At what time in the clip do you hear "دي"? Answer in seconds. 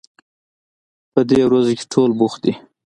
2.45-2.53